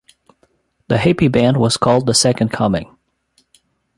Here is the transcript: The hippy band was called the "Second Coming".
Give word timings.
The 0.87 0.97
hippy 0.97 1.27
band 1.27 1.57
was 1.57 1.77
called 1.77 2.07
the 2.07 2.15
"Second 2.15 2.49
Coming". 2.49 2.97